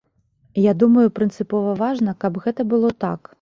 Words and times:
Я 0.61 0.71
думаю, 0.83 1.11
прынцыпова 1.17 1.75
важна, 1.83 2.17
каб 2.25 2.41
гэта 2.47 2.67
было 2.73 2.93
так. 3.07 3.21